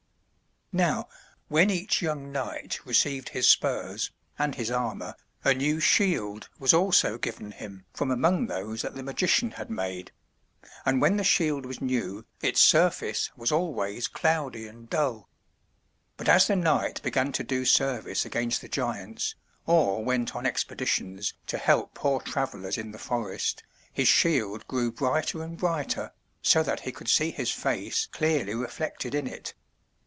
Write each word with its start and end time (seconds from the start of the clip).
Now, 0.73 1.09
when 1.49 1.69
each 1.69 2.01
young 2.01 2.31
knight 2.31 2.79
received 2.85 3.27
his 3.27 3.45
spurs 3.49 4.09
and 4.39 4.55
his 4.55 4.71
armor, 4.71 5.15
a 5.43 5.53
new 5.53 5.81
shield 5.81 6.47
was 6.59 6.73
also 6.73 7.17
given 7.17 7.51
him 7.51 7.83
from 7.93 8.09
among 8.09 8.47
those 8.47 8.81
that 8.83 8.95
the 8.95 9.03
magician 9.03 9.51
had 9.51 9.69
made; 9.69 10.13
and 10.85 11.01
when 11.01 11.17
the 11.17 11.25
shield 11.25 11.65
was 11.65 11.81
new 11.81 12.23
its 12.41 12.61
surface 12.61 13.29
was 13.35 13.51
always 13.51 14.07
cloudy 14.07 14.65
and 14.65 14.89
dull. 14.89 15.27
But 16.15 16.29
as 16.29 16.47
the 16.47 16.55
knight 16.55 17.01
began 17.03 17.33
to 17.33 17.43
do 17.43 17.65
service 17.65 18.23
against 18.23 18.61
the 18.61 18.69
giants, 18.69 19.35
or 19.65 20.01
went 20.05 20.37
on 20.37 20.45
expeditions 20.45 21.33
to 21.47 21.57
help 21.57 21.95
poor 21.95 22.21
travelers 22.21 22.77
in 22.77 22.93
the 22.93 22.97
forest, 22.97 23.61
his 23.91 24.07
shield 24.07 24.65
grew 24.69 24.89
brighter 24.89 25.43
and 25.43 25.57
brighter, 25.57 26.13
so 26.41 26.63
that 26.63 26.79
he 26.79 26.93
could 26.93 27.09
see 27.09 27.31
his 27.31 27.51
face 27.51 28.07
clearly 28.13 28.55
reflected 28.55 29.13
in 29.13 29.27
it. 29.27 29.53